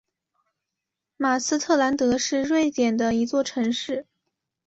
[1.15, 4.07] 马斯特兰德是瑞典的一座城市。